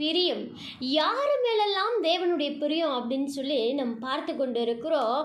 [0.00, 0.42] பிரியம்.
[1.00, 5.20] யார் மேலெல்லாம் தேவனுடைய பிரியம் அப்படின்னு சொல்லி நம்ம பார்த்து கொண்டு இருக்கிறோம்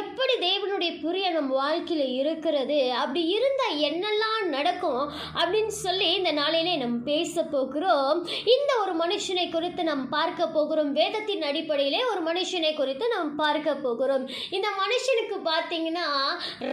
[0.00, 2.78] எப்படி தேவனுடைய பிரியம் நம்ம வாழ்க்கையில் இருக்கிறது?
[3.02, 5.02] அப்படி இருந்தால் என்னெல்லாம் நடக்கும்
[5.40, 8.18] அப்படின்னு சொல்லி இந்த நாளையிலே நம்ம பேச போகிறோம்.
[8.54, 10.90] இந்த ஒரு மனுஷனை குறித்து நாம் பார்க்க போகிறோம்.
[11.00, 14.26] வேதத்தின் அடிப்படையிலே ஒரு மனுஷனை குறித்து நாம் பார்க்க போகிறோம்.
[14.56, 16.06] இந்த மனுஷனுக்கு பார்த்தீங்கன்னா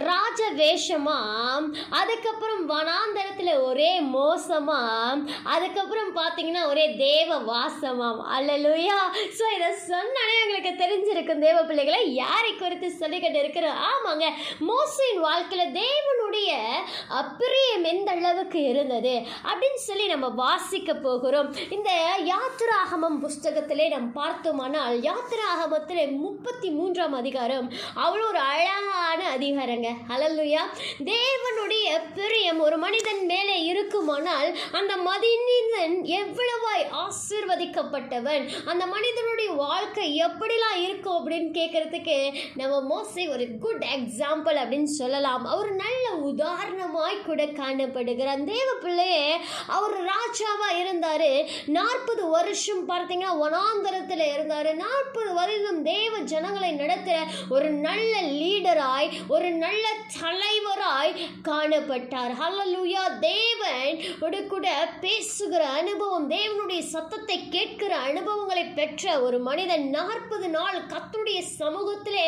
[0.08, 1.18] ராஜ வேஷமாக
[2.00, 5.18] அதுக்கப்புறம் வனாந்தரத்தில் ஒரே மோசமாக
[5.54, 8.20] அதுக்கப்புறம் பார்த்தீங்கன்னா ஒரே தேவ வாசமாம்.
[8.36, 8.98] அல்லலுயா
[9.38, 14.26] ஸோ இதை சொன்னாலே எங்களுக்கு தெரிஞ்சிருக்கும் தேவ பிள்ளைகளை யாரை குறித்து சொல்லிக்கிட்டு இருக்கிறோம் ஆமாங்க
[14.70, 16.50] மோசையின் வாழ்க்கையில் தேவனுடைய
[17.20, 19.14] அப்பிரியம் எந்த அளவுக்கு இருந்தது
[19.50, 21.48] அப்படின்னு சொல்லி நம்ம வாசிக்க போகிறோம்.
[21.76, 21.90] இந்த
[22.32, 27.66] யாத்திராகமம் புஸ்தகத்திலே நாம் பார்த்தோமானால் யாத்திராகமத்தில் முப்பத்தி மூன்றாம் அதிகாரம்
[28.04, 29.88] அவ்வளோ ஒரு அழகான அதிகாரங்க.
[30.14, 30.62] அலல்லுயா
[31.10, 36.86] தேவனுடைய பிரியம் ஒரு மனிதன் மேலே இருக்குமானால் அந்த மனிதன் எவ்வளவாய்
[37.20, 45.44] ஆசீர்வதிக்கப்பட்டவன் அந்த மனிதனுடைய வாழ்க்கை எப்படிலாம் இருக்கும் அப்படின்னு கேட்கறதுக்கு நம்ம மோஸ்ட்லி ஒரு குட் எக்ஸாம்பிள் அப்படின்னு சொல்லலாம்.
[45.46, 48.44] அவர் நல்ல உதாரணமாய் கூட காணப்படுகிறார்.
[48.44, 51.28] தேவ பிள்ளையே அவர் ராஜாவாக இருந்தார்.
[51.66, 54.74] நாற்பது வருஷம் பார்த்தீங்கன்னா வனாந்தரத்தில் இருந்தார்.
[54.74, 59.88] நாற்பது வருடம் தேவ ஜனங்களை நடத்துகிற ஒரு நல்ல லீடராய் ஒரு நல்ல
[60.22, 61.16] தலைவராய்
[61.48, 62.32] காணப்பட்டார்.
[62.42, 71.40] ஹலலூயா தேவன் கூட பேசுகிற அனுபவம் தேவனுடைய சத்தத்தை கேட்கிற அனுபவங்களை பெற்ற ஒரு மனிதன் நாற்பது நாள் கர்த்தருடைய
[71.60, 72.26] சமூகத்திலே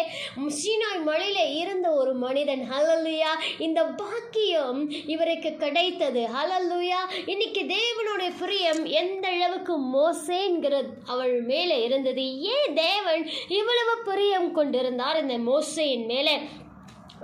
[0.56, 2.62] சீனாய் மலையில இருந்த ஒரு மனிதன்.
[2.70, 3.32] ஹலல்லுயா
[3.66, 4.80] இந்த பாக்கியம்
[5.14, 6.22] இவருக்கு கிடைத்தது.
[6.38, 12.26] ஹலல்லுயா இன்னைக்கு தேவனுடைய பிரியம் எந்த அளவுக்கு மோசேங்கிற அவள் மேலே இருந்தது.
[12.56, 13.24] ஏன் தேவன்
[13.60, 16.36] இவ்வளவு பிரியம் கொண்டிருந்தார் இந்த மோசையின் மேலே?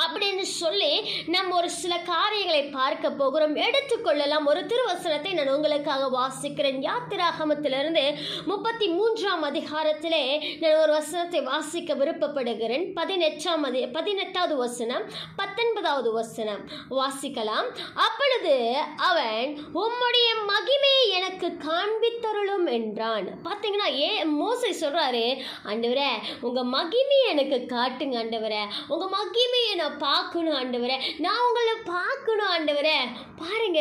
[0.05, 0.93] அப்படின்னு சொல்லி
[1.27, 3.57] நம்ம ஒரு சில காரியங்களை பார்க்க போகிறோம்.
[3.57, 4.47] எடுத்துக்கொள்ளலாம்.
[4.53, 6.79] ஒரு திருவசனத்தை நான் உங்களுக்காக வாசிக்கிறேன்.
[6.89, 8.05] யாத்திராகமத்திலிருந்து
[8.45, 10.25] முப்பத்தி மூன்றாம் அதிகாரத்திலே
[10.61, 12.85] நான் ஒரு வசனத்தை வாசிக்க விருப்பப்படுகிறேன்.
[12.95, 15.05] பதினெட்டாம் அதி பதினெட்டாவது வசனம்
[15.37, 16.63] பத்தொன்பதாவது வசனம்.
[16.91, 17.69] வாசிக்கலாம்.
[18.07, 18.55] அப்பொழுது
[18.97, 23.27] அவன் உம்முடைய மகிமையை எனக்கு காண்பித்தருளும் என்றான்.
[23.45, 24.11] பார்த்தீங்கன்னா ஏ
[24.41, 25.25] மோசை சொல்றாரு
[25.71, 26.11] ஆண்டவரே
[26.41, 28.63] உங்க மகிமையை எனக்கு காட்டுங்க ஆண்டவரே.
[28.89, 30.97] உங்க மகிமையை நான் பார்க்கணும் ஆண்டவரே.
[31.19, 32.99] நான் உங்களை பார்க்கணும் ஆண்டவரே.
[33.39, 33.81] பாருங்க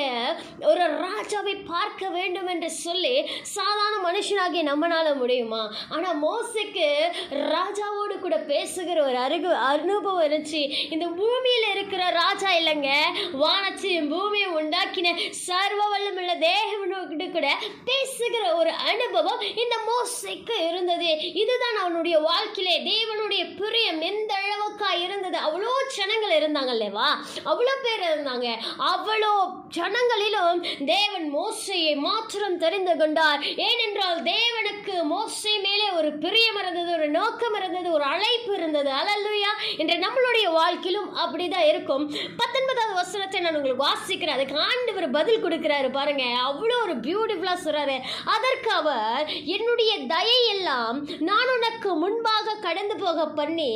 [0.61, 5.73] ஒரு ராஜாவை பார்க்க வேண்டும் என்று சொல்லி சாதாரண மனுஷனாகிய நம்மனால முடியுமா?
[5.89, 6.87] ஆனா மோசைக்கு
[7.31, 10.91] ராஜாவோடு கூட பேசுகிற ஒரு அருகு அனுபவம் இருந்துச்சு.
[10.91, 12.91] இந்த பூமியில இருக்கிற ராஜா இல்லைங்க.
[13.33, 21.33] வானச்சி பூமியை உண்டாக்கின சர்வ வல்லமுள்ள தேவனோடு கூட பேசுகிற ஒரு அனுபவம் இந்த மோசைக்கு இருந்தது.
[21.33, 24.01] இதுதான் அவனுடைய வாழ்க்கையிலே தேவனுடைய பிரியம்.
[24.01, 25.37] எந்த அளவுக்கா இருந்தது?
[25.37, 27.07] அவ்வளோ ஜனங்கள் இருந்தாங்க இல்லைவா
[27.51, 28.47] அவ்வளோ பேர் இருந்தாங்க.
[28.91, 29.31] அவ்வளோ
[29.77, 30.59] ஜனங்களிலும்
[30.93, 33.41] தேவன் மோசையை மாத்திரம் தெரிந்து கொண்டார்.
[33.67, 38.91] ஏனென்றால் தேவனுக்கு மோசை மேலே ஒரு பிரியம் இருந்தது ஒரு நோக்கம் இருந்தது ஒரு அழைப்பு இருந்தது.
[39.01, 39.51] அலல்லுயா.
[39.77, 42.05] என்ற நம்மளுடைய வாழ்க்கையிலும் அப்படிதான் இருக்கும்.
[42.41, 44.37] பத்தொன்பதாவது வசனத்தை நான் உங்களுக்கு வாசிக்கிறேன்.
[44.37, 46.23] அதுக்கு ஆண்டவர் பதில் கொடுக்கிறாரு பாருங்க.
[46.47, 47.97] அவ்வளோ ஒரு பியூட்டிஃபுல்லா சொல்றாரு.
[48.35, 49.27] அதற்கு அவர்
[49.57, 50.97] என்னுடைய தயை எல்லாம்
[51.29, 53.71] நான் உனக்கு முன்பாக கடந்து போக பண்ணி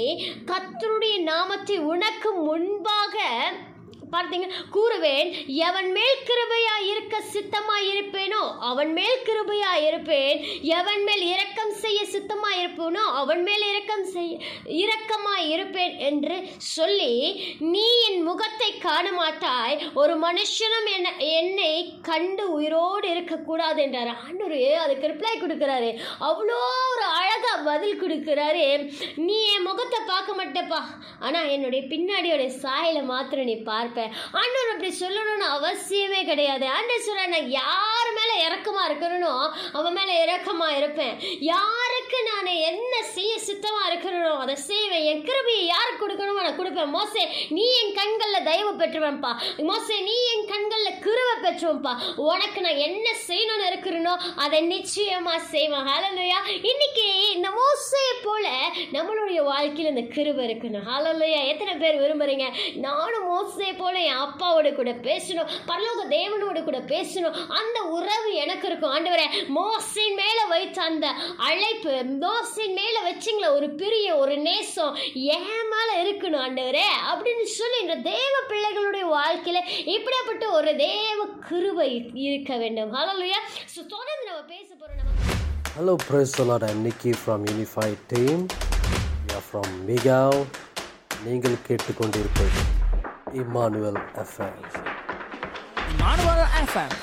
[0.51, 3.15] கத்தருடைய நாமத்தை உனக்கு முன்பாக
[4.15, 5.27] பார்த்தீங்க கூறுவேன்
[5.67, 10.35] எவன் மேல் கிருபையா இருக்க சித்தமா இருப்பேனோ அவன் மேல் கிருபையா இருப்பேன்.
[10.79, 14.33] எவன் மேல் இரக்கம் செய்ய சித்தமா இருப்பேனோ அவன் மேல் இரக்கம் செய்ய
[14.83, 16.37] இரக்கமா இருப்பேன் என்று
[16.75, 17.13] சொல்லி
[17.73, 21.09] நீ என் முகத்தை காண மாட்டாய் ஒரு மனுஷனும் என்ன
[21.39, 21.71] என்னை
[22.09, 24.11] கண்டு உயிரோடு இருக்கக்கூடாது என்றார்.
[24.25, 25.89] ஆண்டவர் அதுக்கு ரிப்ளை கொடுக்குறாரு.
[26.29, 26.59] அவ்வளோ
[26.93, 28.65] ஒரு அழகா பதில் கொடுக்குறாரு.
[29.27, 30.81] நீ என் முகத்தை பார்க்க மாட்டேப்பா
[31.25, 34.00] ஆனால் என்னுடைய பின்னாடியோட சாயலை மாத்திரம் நீ பார்ப்ப
[34.31, 36.67] ஆண்டவர் அப்படி சொல்லணும்னு அவசியமே கிடையாது.
[36.67, 41.15] ஆண்டவர் சொல்ற நான் யார் மேலே இறக்கமா இருக்கணும் அவன் மேலே இறக்கமாக இருப்பேன்.
[41.39, 45.03] யாருக்கு எனக்கு நான் என்ன செய்ய சித்தமாக இருக்கிறனோ அதை செய்வேன்.
[45.09, 46.91] என் கிருபியை யாருக்கு கொடுக்கணுமோ நான் கொடுப்பேன்.
[46.95, 47.21] மோசே
[47.57, 49.31] நீ என் கண்களில் தயவு பெற்றுவேன்ப்பா.
[49.69, 51.93] மோசே நீ என் கண்களில் கிருவை பெற்றுவேன்ப்பா.
[52.29, 54.15] உனக்கு நான் என்ன செய்யணும்னு இருக்கிறனோ
[54.45, 55.87] அதை நிச்சயமாக செய்வேன்.
[55.91, 56.39] ஹலலுயா
[56.71, 57.05] இன்னைக்கு
[57.35, 58.43] இந்த மோசையை போல
[58.95, 62.49] நம்மளுடைய வாழ்க்கையில் இந்த கிருவை இருக்கணும் ஹலலுயா எத்தனை பேர் விரும்புகிறீங்க
[62.87, 65.49] நானும் மோசையை போல என் அப்பாவோட கூட பேசணும்.
[65.71, 67.39] பரலோக தேவனோட கூட பேசணும்.
[67.61, 68.95] அந்த உறவு எனக்கு இருக்கும்.
[68.97, 69.29] ஆண்டவரே
[69.59, 71.07] மோசின் மேலே வைத்த அந்த
[71.49, 74.95] அழைப்பு மோசின் மேல வச்சிங்கள ஒரு பிரிய ஒரு நேசம்
[75.35, 79.59] என் மேல இருக்கணும் ஆண்டவரே அப்படின்னு சொல்லி இந்த தேவ பிள்ளைகளுடைய வாழ்க்கையில
[79.95, 81.19] இப்படிப்பட்ட ஒரு தேவ
[81.49, 81.87] கிருபை
[82.25, 82.91] இருக்க வேண்டும்.
[82.97, 83.39] ஹalleluya
[83.75, 84.67] ஸோ தொடர்ந்து நம்ம பேச
[85.77, 86.63] நம்ம the Lord.
[86.63, 88.39] I'm Nicky from Unified Team.
[89.25, 90.31] We are from Migao.
[91.25, 92.61] நீங்கள் கேட்டுக்கொண்டிருப்பது
[93.41, 94.77] இம்மானுவல் அஃபேர்ஸ்
[96.01, 96.95] மாணவர் எஃப்எம்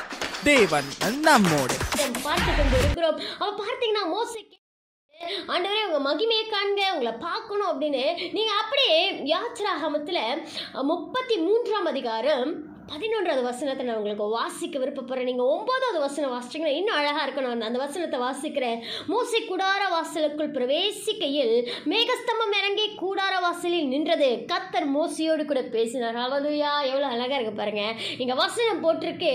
[0.45, 0.89] தேவன்
[1.27, 1.77] நம்மோடு.
[2.01, 4.48] நாம் பார்த்து கொண்டு இருக்கிறோம் அவ பார்த்தீங்கன்னா மோசைக்கு
[5.55, 8.03] ஆண்டவரே உங்கள் மகிமையை காண்க உங்களை பார்க்கணும் அப்படின்னு.
[8.37, 8.99] நீங்கள் அப்படியே
[9.35, 10.19] யாத்ராகமத்துல
[10.91, 12.51] முப்பத்தி மூன்றாம் அதிகாரம்
[12.91, 17.49] பதினொன்றாவது வசனத்தை நான் உங்களுக்கு வாசிக்க விருப்பப்படுறேன் நீங்கள் ஒன்பதாவது வசனம் வாசிச்சிங்கன்னா இன்னும் அழகாக இருக்கும்.
[17.49, 18.79] நான் அந்த வசனத்தை வாசிக்கிறேன்
[19.11, 21.55] மூசை கூடார வாசலுக்குள் பிரவேசிக்கையில்
[21.93, 26.19] மேகஸ்தம்பம் இறங்கி கூடார வாசலில் நின்றது கத்தர் மோசையோடு கூட பேசினார்.
[26.27, 27.85] அவதுயா எவ்வளோ அழகாக இருக்கு பாருங்க.
[28.23, 29.35] இங்கே வசனம் போட்டிருக்கு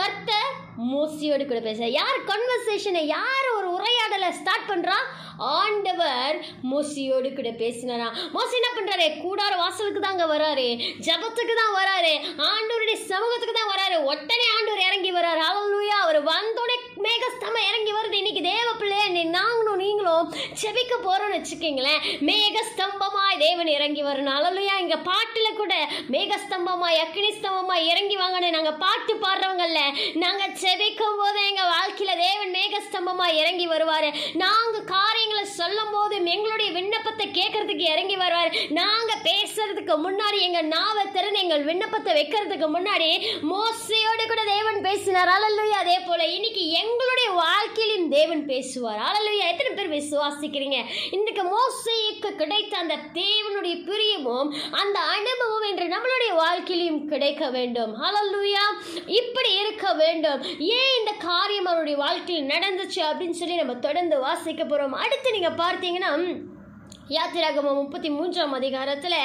[0.00, 0.52] கர்த்தர்
[0.92, 5.04] மோசியோடு கூட பேச யார் கன்வர்சேஷனை யார் ஒரு உரையாடலை ஸ்டார்ட் பண்ணுறான்
[5.38, 6.36] ஆண்டவர்
[6.70, 8.08] மோசியோடு கூட பேசினாரா?
[8.34, 10.94] மோசி என்ன பண்ணுறாரு கூடார வாசலுக்கு தாங்க வராரு.
[11.00, 12.18] ஜபத்துக்கு தான் வராரு.
[12.38, 13.96] ஆண்டவருடைய சமூகத்துக்கு தான் வராரு.
[13.96, 15.42] உடனே ஆண்டவர் இறங்கி வராரு.
[15.42, 18.12] ஹalleluya அவர் வந்தோடனே மேகஸ்தம இறங்கி வருது.
[18.12, 19.22] இன்னைக்கு தேவ பிள்ளைய நீ-
[20.24, 22.02] நாங்களும் செபிக்க போகிறோம்னு வச்சுக்கிங்களேன்.
[22.28, 25.74] மேகஸ்தம்பமாய் தேவன் இறங்கி வரணும் ஹalleluya இங்கே பாட்டில் கூட
[26.14, 29.80] மேகஸ்தம்பமாய் அக்னி ஸ்தம்பமாய் இறங்கி வாங்கன்னு நாங்கள் பாட்டு பாடுறவங்கள
[30.24, 34.08] நாங்கள் செபிக்கும் போது எங்கள் வாழ்க்கையில் தேவன் மேகஸ்தம்பமாய் இறங்கி வருவார்.
[34.44, 38.52] நாங்கள் காரியங்களை சொல்லும் போது எங்களுடைய விண்ணப்பத்தை கேட்கறதுக்கு இறங்கி வருவார்.
[38.80, 43.10] நாங்கள் பேசுறதுக்கு முன்னாடி எங்கள் நாவை திறன் எங்கள் விண்ணப்பத்தை வைக்கிறதுக்கு முன்னாடி
[43.52, 45.32] மோசையோடு கூட தேவன் பேசினார்.
[45.36, 49.00] அலல்லுயா அதே போல் இன்னைக்கு எங்களுடைய வாழ்க்கையிலும் தேவன் பேசுவார்.
[49.08, 50.78] அலல்லுயா எத்தனை பேர் விசுவாசிக்கிறீங்க.
[51.10, 57.92] இன்றைக்கு மோசைக்கு கிடைத்த அந்த தேவனுடைய பிரியமும் அந்த அனுபவம் என்று நம்மளுடைய வாழ்க்கையிலும் கிடைக்க வேண்டும்.
[58.02, 58.64] ஹலல்லூயா
[59.20, 60.42] இப்படி இருக்க வேண்டும்.
[60.58, 66.12] ஏன் இந்த காரியம் அவருடைய வாழ்க்கையில் நடந்துச்சு அப்படின்னு சொல்லி நம்ம தொடர்ந்து வாசிக்க போகிறோம் அடுத்து நீங்கள் பார்த்தீங்கன்னா
[67.08, 69.16] யாத்திராகமம் முப்பத்தி மூன்றாம் அதிகாரத்தில்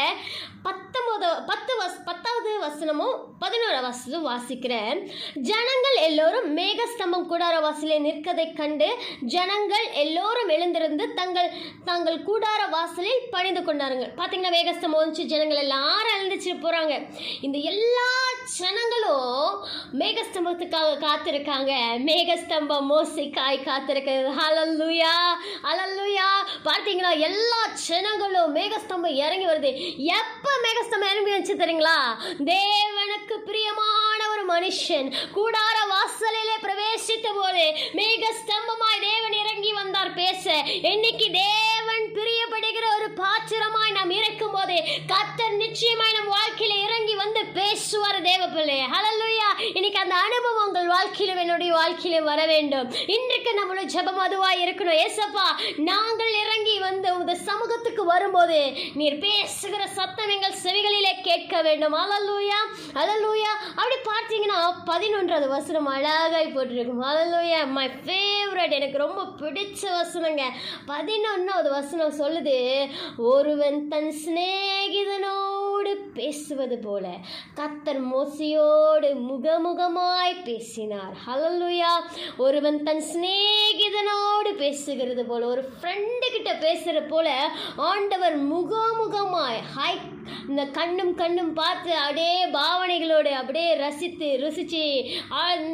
[0.63, 4.97] பத்தொன்பது பத்து வஸ் பத்தாவது வசனமும் பதினோரா வசனமும் வாசிக்கிறேன்.
[5.33, 11.53] ஜனங்கள் எல்லோரும் மேகஸ்தம்பம் கூடார வாசலே நிற்கதை கண்டு ஜனங்கள் எல்லோரும் எழுந்திருந்து தங்கள்
[11.85, 17.09] தங்கள் கூடார வாசலில் பணிந்து கொண்டாருங்க பார்த்தீங்கன்னா மேகஸ்தம்பம் வந்துச்சு ஜனங்கள் எல்லாரும் எழுந்துச்சு போகிறாங்க
[17.41, 18.09] இந்த எல்லா
[18.59, 19.65] ஜனங்களும்
[19.99, 21.71] மேகஸ்தம்பத்துக்காக காத்திருக்காங்க.
[22.09, 24.29] மேகஸ்தம்பம் மோசிக்காய் காத்திருக்கிறது.
[24.47, 25.15] அலல்லுயா
[25.71, 26.29] அலல்லுயா
[26.67, 29.71] பார்த்தீங்களா எல்லா ஜனங்களும் மேகஸ்தம்பம் இறங்கி வருது.
[30.17, 31.97] எப்ப மேகஸ்தம்பம் இறங்கி வந்துச்சு தெரியுங்களா?
[32.53, 37.65] தேவனுக்கு பிரியமான ஒரு மனுஷன் கூடார வாசலிலே பிரவேசித்த போது
[37.99, 40.45] மேகஸ்தம்பமாய் தேவன் இறங்கி வந்தார் பேச.
[40.93, 44.75] இன்னைக்கு தேவன் பிரியப்படுகிற ஒரு பாத்திரமாய் நாம் இருக்கும் போது
[45.11, 47.08] கத்தர் நிச்சயமாய் நம் வாழ்க்கையில இறங்கி
[47.57, 52.87] பேசுவார் தேவ பிள்ளை ஹலல்லுயா இன்னைக்கு அந்த அனுபவம் உங்கள் வாழ்க்கையிலும் என்னுடைய வாழ்க்கையில வர வேண்டும்.
[53.15, 54.99] இன்றைக்கு நம்மளும் ஜபம் அதுவா இருக்கணும்.
[55.05, 55.47] ஏசப்பா
[55.89, 58.59] நாங்கள் இறங்கி வந்து உங்க சமூகத்துக்கு வரும்போது
[58.93, 61.95] நீர் பேசுகிற சத்தம் எங்கள் செவிகளிலே கேட்க வேண்டும்.
[61.99, 62.59] ஹalleluya
[62.97, 64.59] ஹalleluya அப்படி பார்த்தீங்கன்னா
[64.91, 67.03] பதினொன்றாவது வசனம் அழகாய் போட்டிருக்கும்.
[67.03, 70.43] ஹalleluya மை ஃபேவரட் எனக்கு ரொம்ப பிடிச்ச வசனங்க.
[70.87, 72.57] பதினொன்றாவது வசனம் சொல்லுது
[73.17, 75.37] ஒருவன் தன் சிநேகிதனோ
[76.13, 77.07] பேசுவது போல
[77.55, 81.13] கத்தர் மோசையோடு முகமுகமாய் பேசினார்.
[81.27, 81.91] ஹalleluya
[82.37, 89.99] ஒருவன் தன் சிநேகிதனோடு பேசுகிறது போல ஒரு ஃப்ரெண்டு கிட்ட பேசுகிற போல ஆண்டவர் முகமுகமாய் ஹாய்
[90.47, 94.83] இந்த கண்ணும் கண்ணும் பார்த்து அப்படியே பாவனைகளோடு அப்படியே ரசித்து ருசிச்சு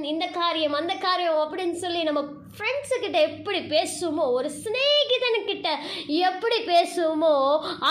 [0.04, 2.22] இந்த காரியம் அந்த காரியம் அப்படின்னு சொல்லி நம்ம
[2.58, 5.70] ஃப்ரெண்ட்ஸுக்கிட்ட எப்படி பேசுவோமோ ஒரு சிநேகிதனுக்கிட்ட
[6.30, 7.32] எப்படி பேசுவோமோ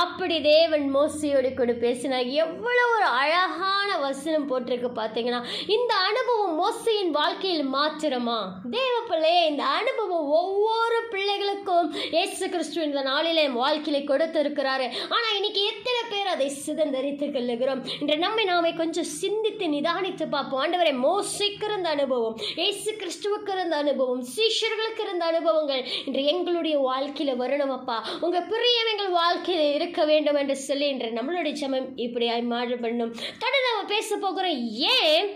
[0.03, 2.27] அப்படி தேவன் மோசியோடு கூட பேசினார்.
[2.45, 5.41] எவ்வளோ ஒரு அழகான வசனம் போட்டிருக்கு பார்த்தீங்கன்னா
[5.77, 8.39] இந்த அனுபவம் மோசையின் வாழ்க்கையில் மாத்திரமா?
[8.77, 11.91] தேவ பிள்ளையே இந்த அனுபவம் ஒவ்வொரு பிள்ளைகளுக்கும்
[12.23, 14.89] ஏசு கிறிஸ்து இந்த நாளிலே வாழ்க்கையில கொடுத்திருக்கிறாரு.
[15.15, 17.85] ஆனால் இன்னைக்கு எத்தனை பேர் அதை சிதந்தரித்து கொள்ளுகிறோம்?
[18.01, 20.63] இன்று நம்மை நாமே கொஞ்சம் சிந்தித்து நிதானித்து பார்ப்போம்.
[20.65, 24.21] ஆண்டவரை மோசிக்கிற இருந்த அனுபவம் ஏசு கிறிஸ்துவுக்கு இருந்த அனுபவம்
[24.55, 25.83] சிஷ்யர்களுக்கு இருந்த அனுபவங்கள்.
[26.07, 27.97] இன்று எங்களுடைய வாழ்க்கையில் வரணும் அப்பா.
[28.21, 33.89] உங்க பிரியம் எங்கள் இருக்க வேண்டும் என்று சொல்லி இன்று நம்மளுடைய சமயம் இப்படி மாறு பண்ணும் தொடர்ந்து நம்ம
[33.89, 34.59] பேச போகிறோம்.
[34.99, 35.29] ஏன்?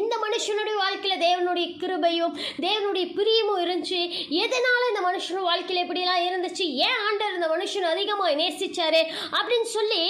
[0.00, 2.32] இந்த மனுஷனுடைய வாழ்க்கையில் தேவனுடைய கிருபையும்
[2.64, 4.00] தேவனுடைய பிரியமும் இருந்துச்சு.
[4.44, 6.64] எதனால் இந்த மனுஷன் வாழ்க்கையில் இப்படிலாம் இருந்துச்சு?
[6.86, 9.02] ஏன் ஆண்டர் இந்த மனுஷன் அதிகமாக நேசிச்சாரு?
[9.38, 10.02] அப்படின்னு சொல்லி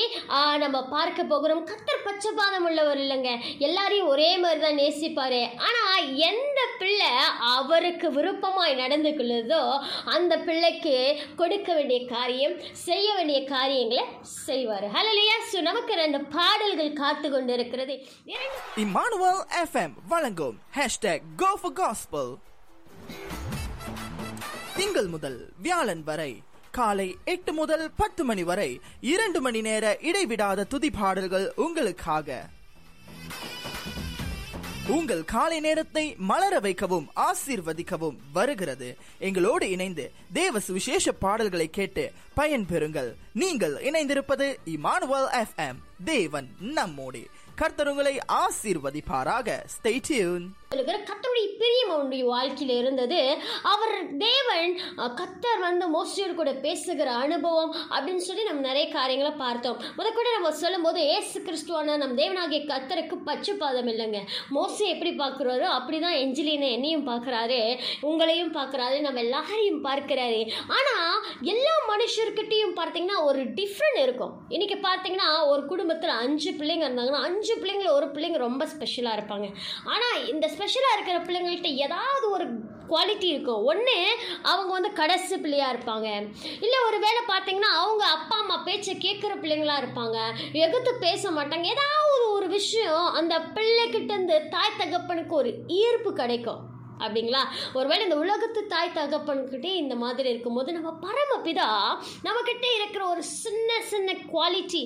[0.64, 1.62] நம்ம பார்க்க போகிறோம்.
[1.70, 3.32] கத்தர் பச்சைபாதம் உள்ளவர் இல்லைங்க.
[3.66, 5.40] எல்லாரையும் ஒரே மாதிரி தான் நேசிப்பார்.
[5.66, 7.10] ஆனால் எந்த பிள்ளை
[7.56, 9.62] அவருக்கு விருப்பமாய் நடந்து கொள்ளுதோ
[10.14, 10.96] அந்த பிள்ளைக்கு
[11.42, 12.56] கொடுக்க வேண்டிய காரியம்
[12.86, 14.06] செய்ய வேண்டிய காரியங்களை
[14.46, 14.88] செய்வார்.
[14.96, 17.94] ஹலலியா ஸோ நமக்கு ரெண்டு பாடல்கள் காத்து கொண்டு இருக்கிறது
[18.84, 19.40] இமானுவல்
[19.72, 22.36] FM வழங்கும் ஹேஷ்டேக் கோ ஃபார் காஸ்பல்
[24.76, 30.90] திங்கள் முதல் வியாழன் வரை காலை எட்டு முதல் பத்து மணி வரை இரண்டு மணி நேர இடைவிடாத துதி
[30.90, 32.48] பாடல்கள் உங்களுக்காக.
[34.86, 38.96] உங்கள் காலை நேரத்தை மலர வைக்கவும் ஆசீர்வதிக்கவும் வருகிறது.
[39.18, 43.14] எங்களோடு இணைந்து தேவ சுவிசேஷ பாடல்களை கேட்டு பயன்பெறுங்கள்.
[43.32, 47.28] நீங்கள் இணைந்திருப்பது இமானுவல் எஃப் எம் தேவன் நம்மோடு.
[47.56, 49.48] கர்த்தர் உங்களை ஆசீர்வதிப்பாராக.
[49.74, 53.18] ஸ்டே டியூன் சொல்லுகிற கத்தருடைய பிரியம் அவனுடைய வாழ்க்கையில் இருந்தது.
[53.72, 54.72] அவர் தேவன்
[55.18, 59.76] கத்தர் வந்து மோசையோடு கூட பேசுகிற அனுபவம் அப்படின்னு சொல்லி நம்ம நிறைய காரியங்களை பார்த்தோம்.
[59.98, 64.20] முத கூட நம்ம சொல்லும்போது ஏசு கிறிஸ்துவான நம் தேவனாகிய கத்தருக்கு பச்சுப்பாதம் இல்லைங்க.
[64.56, 67.60] மோசை எப்படி பார்க்குறாரோ அப்படி தான் எஞ்சிலினை என்னையும் பார்க்குறாரு
[68.08, 70.42] உங்களையும் பார்க்குறாரு நம்ம எல்லாரையும் பார்க்குறாரு.
[70.78, 71.16] ஆனால்
[71.54, 74.34] எல்லா மனுஷர்கிட்டையும் பார்த்தீங்கன்னா ஒரு டிஃப்ரெண்ட் இருக்கும்.
[74.56, 79.48] இன்றைக்கி பார்த்தீங்கன்னா ஒரு குடும்பத்தில் அஞ்சு பிள்ளைங்க இருந்தாங்கன்னா அஞ்சு பிள்ளைங்கள ஒரு பிள்ளைங்க ரொம்ப ஸ்பெஷலாக இருப்பாங்க.
[79.94, 82.46] ஆனால் இந்த ஸ்பெஷலாக இருக்கிற பிள்ளைங்கள்ட்ட ஏதாவது ஒரு
[82.90, 83.94] குவாலிட்டி இருக்கும் ஒன்று
[84.50, 86.08] அவங்க வந்து கடைசி பிள்ளையாக இருப்பாங்க.
[86.64, 90.18] இல்லை ஒரு வேளை பார்த்தீங்கன்னா அவங்க அப்பா அம்மா பேச்சை கேட்குற பிள்ளைங்களா இருப்பாங்க.
[90.64, 91.66] எகுத்து பேச மாட்டாங்க.
[91.76, 96.62] ஏதாவது ஒரு விஷயம் அந்த பிள்ளைக்கிட்டேருந்து தாய் தகப்பனுக்கு ஒரு ஈர்ப்பு கிடைக்கும்.
[97.04, 97.42] அப்படிங்களா?
[97.72, 101.68] ஒருவேளை இந்த உலகத்து தாய் தகப்பன்கிட்டே இந்த மாதிரி இருக்கும்போது நம்ம பரமபிதா
[102.26, 104.82] நம்மக்கிட்ட இருக்கிற ஒரு சின்ன சின்ன குவாலிட்டி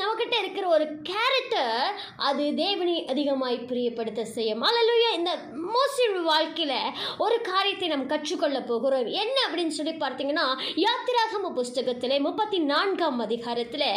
[0.00, 4.62] நம்மக்கிட்ட இருக்கிற ஒரு கேரக்டர் அது தேவனை அதிகமாய் பிரியப்படுத்த செய்யும்.
[4.62, 5.32] அல்லலுயா இந்த
[5.74, 6.78] மோசின் வாழ்க்கையில்
[7.18, 9.06] ஒரு காரியத்தை நாம் கற்றுக்கொள்ள போகிறோம்.
[9.06, 10.46] என்ன அப்படின்னு சொல்லி பார்த்தீங்கன்னா
[10.86, 13.88] யாத்திராகம புஸ்தகத்தில் முப்பத்தி நான்காம் அதிகாரத்தில்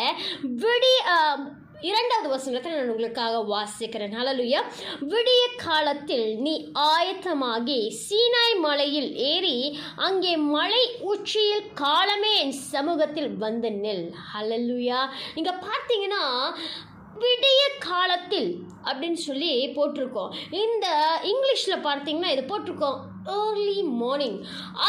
[0.64, 0.94] விடி
[1.82, 4.14] இரண்டாவது வசனத்தை நான் உங்களுக்காக வாசிக்கிறேன்.
[4.18, 4.60] ஹalleluya.
[5.12, 14.14] விடிய காலத்தில் நீ ஆயத்தமாகி சீனாய் மலையில் ஏறி அங்கே மலை உச்சியில் காலமே என் சமூகத்தில் வந்து நெல்.
[14.34, 15.10] ஹalleluya.
[15.34, 16.24] நீங்கள் பார்த்தீங்கன்னா
[17.20, 20.34] விடிய காலத்தில் அப்படின்னு சொல்லி போட்டிருக்கோம்.
[20.52, 20.88] இந்த
[21.24, 23.00] இங்கிலீஷில் பார்த்தீங்கன்னா இது போட்டிருக்கோம்.
[23.34, 24.38] ஏர்லி மார்னிங்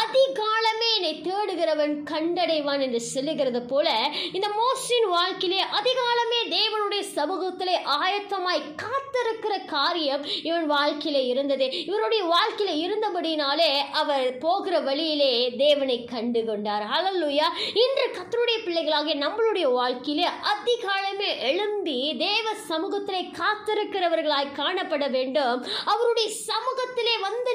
[0.01, 3.87] அதிகாலமே என்னை தேடுகிறவன் கண்டடைவான் என்று சொல்லுகிறது போல
[4.31, 11.65] இந்த மோஸ்டின் வாழ்க்கையிலே அதிகாலமே தேவனுடைய சமூகத்திலே ஆயத்தமாய் காத்திருக்கிற காரியம் இவன் வாழ்க்கையிலே இருந்தது.
[11.83, 20.27] இவருடைய வாழ்க்கையில இருந்தபடினாலே அவர் போகிற வழியிலே தேவனை கண்டு கொண்டார் அலல்லுயா இன்று கத்தருடைய பிள்ளைகளாகிய நம்மளுடைய வாழ்க்கையிலே
[20.53, 25.65] அதிகாலமே எழும்பி தேவ சமூகத்திலே காத்திருக்கிறவர்களாய் காணப்பட வேண்டும்.
[25.85, 27.51] அவருடைய சமூகத்திலே வந்து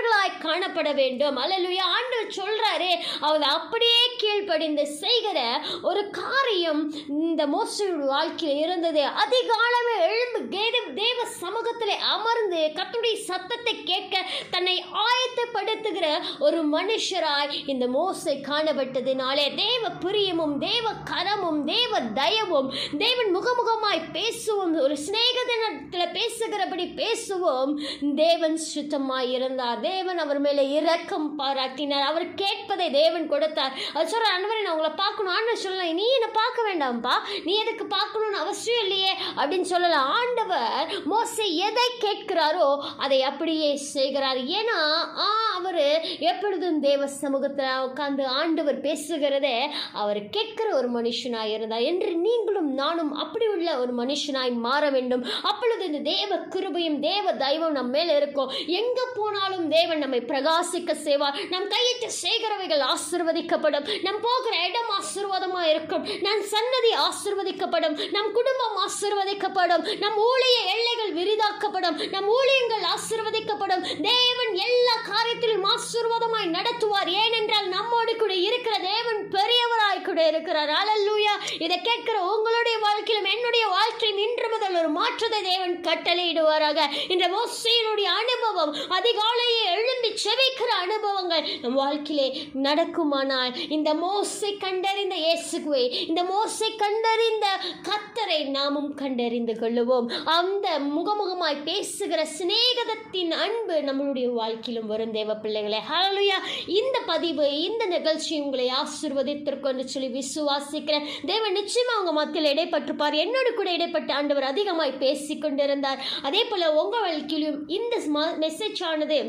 [0.00, 1.36] அவர்களாய் காணப்பட வேண்டும்.
[1.36, 2.90] அல்லலுயா ஆண்டு சொல்றாரு
[3.20, 5.40] அவர் அப்படியே கீழ்ப்படிந்து செய்கிற
[5.82, 9.02] ஒரு காரியம் இந்த மோசையோட வாழ்க்கையில் இருந்தது.
[9.24, 16.06] அதிகாலமே எழும்பு தேவ தேவ சமூகத்தில் அமர்ந்து கத்துடைய சத்தத்தை கேட்க தன்னை ஆயத்தப்படுத்துகிற
[16.38, 24.74] ஒரு மனுஷராய் இந்த மோசை காணப்பட்டதினாலே தேவ பிரியமும் தேவ கரமும் தேவ தயவும் தேவன் முகமுகமாய் பேசுவோம்.
[24.86, 27.72] ஒரு சிநேகதனத்தில் பேசுகிறபடி பேசுவோம்.
[28.14, 29.88] தேவன் சுத்தமாய் இருந்தார்.
[29.92, 32.06] தேவன் அவர் மேலே இரக்கம் பாராட்டினார்.
[32.10, 33.74] அவர் கேட்பதை தேவன் கொடுத்தார்.
[33.94, 35.34] அவர் சொல்ற அன்பரை நான் உங்களை பார்க்கணும்.
[35.36, 37.14] ஆண்டவர் சொல்லலாம் நீ என்னை பார்க்க வேண்டாம்ப்பா.
[37.46, 42.68] நீ எதுக்கு பார்க்கணும்னு அவசியம் இல்லையே அப்படின்னு சொல்லலாம் ஆண்டவர் மோசை எதை கேட்கிறாரோ
[43.04, 44.40] அதை அப்படியே செய்கிறார்.
[44.58, 44.78] ஏன்னா
[45.24, 45.28] ஆ
[45.58, 45.82] அவர்
[46.30, 49.56] எப்பொழுதும் தேவ சமூகத்தில் உட்கார்ந்து ஆண்டவர் பேசுகிறதே
[50.02, 55.24] அவர் கேட்கிற ஒரு மனுஷனாய் இருந்தார் என்று நீங்களும் நானும் அப்படி உள்ள ஒரு மனுஷனாய் மாற வேண்டும்.
[55.50, 58.50] அப்பொழுது இந்த தேவ கிருபையும் தேவ தெய்வம் நம்ம மேலே இருக்கும்.
[58.80, 61.36] எங்கே போனாலும் தேவன் நம்மை பிரகாசிக்க செய்வார்.
[61.50, 63.86] நம் கையிட்டு சேகரவைகள் ஆசிர்வதிக்கப்படும்.
[64.02, 66.04] நம் போகிற இடம் ஆசிர்வாதமாக இருக்கும்.
[66.26, 67.96] நம் சன்னதி ஆசிர்வதிக்கப்படும்.
[68.16, 69.84] நம் குடும்பம் ஆசிர்வதிக்கப்படும்.
[69.98, 71.98] நம் ஊழிய எல்லைகள் விரிதாக்கப்படும்.
[72.14, 73.84] நம் ஊழியங்கள் ஆசிர்வதிக்கப்படும்.
[74.10, 77.10] தேவன் எல்லா காரியத்திலும் ஆசிர்வாதமாய் நடத்துவார்.
[77.24, 80.72] ஏனென்றால் நம்மோடு கூட இருக்கிற தேவன் பெரியவராய் கூட இருக்கிறார்.
[80.80, 82.69] அலல்லூயா இதை கேட்கிற உங்களுடைய
[83.00, 86.78] வாழ்க்கையிலும் என்னுடைய வாழ்க்கையில் இன்று முதல் ஒரு மாற்றத்தை தேவன் கட்டளையிடுவாராக.
[87.12, 92.26] இந்த மோசையினுடைய அனுபவம் அதிகாலையே எழும்பி செவிக்கிற அனுபவங்கள் நம் வாழ்க்கையிலே
[92.64, 97.46] நடக்குமானால் இந்த மோசை கண்டறிந்த இயேசுகுவை இந்த மோசை கண்டறிந்த
[97.88, 100.10] கத்தரை நாமும் கண்டறிந்து கொள்ளுவோம்.
[100.38, 105.80] அந்த முகமுகமாய் பேசுகிற சிநேகதத்தின் அன்பு நம்மளுடைய வாழ்க்கையிலும் வரும் தேவ பிள்ளைகளே.
[105.92, 106.38] ஹalleluya
[106.80, 111.08] இந்த பதிவு இந்த நிகழ்ச்சி உங்களை ஆசீர்வதித்திருக்கும் சொல்லி விசுவாசிக்கிறேன்.
[111.32, 112.48] தேவன் நிச்சயமா அவங்க மத்தியில்
[112.92, 117.94] இடைப்பட்டிருப்பார் என்னோடு கூட இடைப்பட்ட ஆண்டவர் அதிகமாய் பேசி கொண்டிருந்தார் அதே போல உங்க வாழ்க்கையிலும் இந்த
[118.40, 119.20] மெசேஜ் ஆனது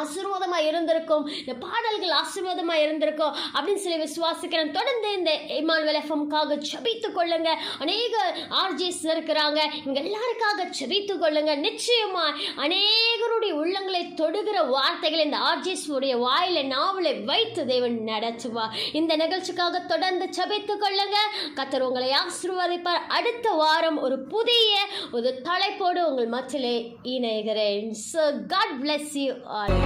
[0.00, 1.24] ஆசீர்வாதமாக இருந்திருக்கும்.
[1.42, 4.74] இந்த பாடல்கள் ஆசீர்வாதமாக இருந்திருக்கும் அப்படின்னு சொல்லி விசுவாசிக்கிறேன்.
[4.78, 7.50] தொடர்ந்து இந்த இமானுவல் எஃப்எம்காக ஜபித்து கொள்ளுங்க.
[7.84, 8.14] அநேக
[8.62, 9.60] ஆர்ஜிஸ் இருக்கிறாங்க.
[9.82, 11.52] இவங்க எல்லாருக்காக ஜபித்து கொள்ளுங்க.
[11.66, 12.26] நிச்சயமா
[12.64, 18.64] அநேகருடைய உள்ளங்களை தொடுகிற வார்த்தைகள் இந்த ஆர்ஜிஸ் உடைய வாயில நாவலை வைத்து தேவன் நடத்துவா
[19.00, 21.18] இந்த நிகழ்ச்சிக்காக தொடர்ந்து ஜபித்து கொள்ளுங்க.
[21.58, 23.02] கத்தர் உங்களை ஆசீர்வதிப்பார்.
[23.18, 24.72] அடுத்த வாரம் ஒரு புதிய
[25.18, 26.76] ஒரு தலைப்போடு உங்கள் மத்தியிலே
[27.14, 27.90] இணைகிறேன்.
[28.10, 28.22] So
[28.54, 29.85] God bless you all